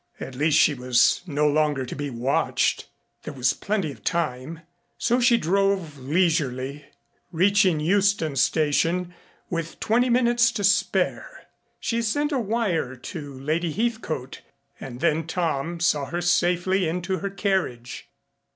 At 0.19 0.33
least, 0.33 0.57
she 0.57 0.73
was 0.73 1.21
no 1.27 1.47
longer 1.47 1.85
to 1.85 1.95
be 1.95 2.09
watched. 2.09 2.87
There 3.21 3.35
was 3.35 3.53
plenty 3.53 3.91
of 3.91 4.03
time, 4.03 4.61
so 4.97 5.19
she 5.21 5.37
drove 5.37 5.99
leisurely, 5.99 6.85
reaching 7.31 7.79
Euston 7.79 8.35
Station 8.35 9.13
with 9.51 9.79
twenty 9.79 10.09
minutes 10.09 10.51
to 10.53 10.63
spare. 10.63 11.45
She 11.79 12.01
sent 12.01 12.31
a 12.31 12.39
wire 12.39 12.95
to 12.95 13.33
Lady 13.39 13.71
Heathcote 13.71 14.41
and 14.79 15.01
then 15.01 15.27
Tom 15.27 15.79
saw 15.79 16.05
her 16.05 16.19
safely 16.21 16.87
into 16.89 17.19
her 17.19 17.29
carriage. 17.29 18.09